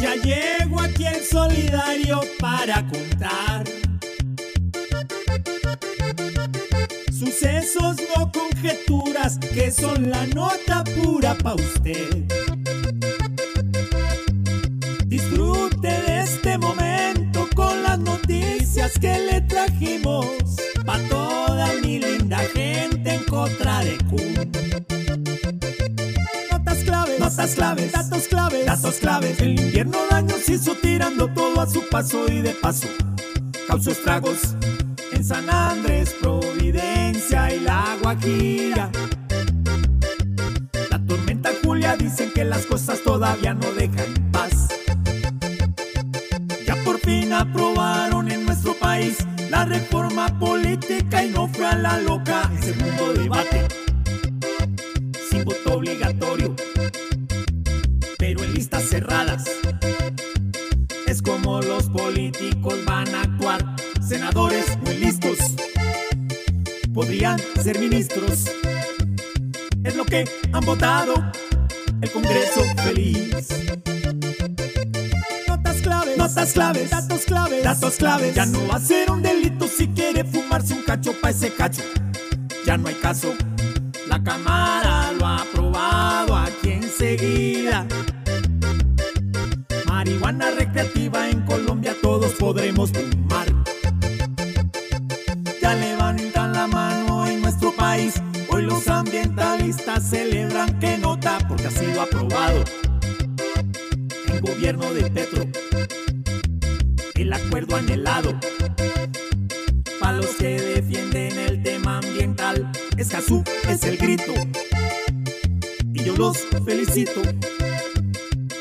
[0.00, 3.64] Ya llego aquí en solidario para contar.
[7.12, 12.26] Sucesos, no conjeturas, que son la nota pura pa' usted.
[15.06, 20.26] Disfrute de este momento con las noticias que le trajimos
[20.84, 24.50] pa' toda mi linda gente en contra de Kun.
[26.50, 29.40] Notas claves, notas claves, datos claves, datos claves.
[29.40, 32.88] El invierno daños hizo tirando todo a su paso y de paso
[33.68, 34.56] causó estragos
[35.12, 38.61] en San Andrés, Providencia y la Guajira.
[41.96, 44.68] Dicen que las cosas todavía no dejan paz.
[46.66, 49.18] Ya por fin aprobaron en nuestro país
[49.50, 53.68] la reforma política y no fue a la loca ese mundo debate
[55.30, 56.54] sin voto obligatorio,
[58.18, 59.44] pero en listas cerradas.
[61.06, 65.38] Es como los políticos van a actuar, senadores muy listos,
[66.94, 68.50] podrían ser ministros.
[69.84, 71.14] Es lo que han votado
[72.02, 73.48] el Congreso feliz.
[75.48, 78.34] Notas claves, notas claves, datos claves, datos claves.
[78.34, 81.82] Ya no va a ser un delito si quiere fumarse un cacho pa' ese cacho.
[82.66, 83.32] Ya no hay caso.
[84.08, 87.86] La Cámara lo ha aprobado aquí enseguida.
[89.86, 93.46] Marihuana recreativa en Colombia todos podremos fumar.
[95.60, 98.14] Ya levantan la mano en nuestro país.
[98.48, 98.88] Hoy los
[99.72, 102.62] ambientalistas celebran que nota porque ha sido aprobado
[104.26, 105.46] en gobierno de Petro.
[107.14, 108.38] El acuerdo anhelado.
[110.00, 114.34] Para los que defienden el tema ambiental, Escazú es el grito.
[115.94, 117.22] Y yo los felicito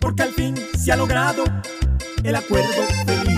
[0.00, 1.44] porque al fin se ha logrado
[2.24, 3.35] el acuerdo feliz.